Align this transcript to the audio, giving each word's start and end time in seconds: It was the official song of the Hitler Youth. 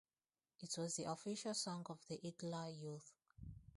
It 0.61 0.79
was 0.79 0.95
the 0.95 1.03
official 1.11 1.53
song 1.53 1.85
of 1.87 2.03
the 2.07 2.15
Hitler 2.15 2.69
Youth. 2.69 3.13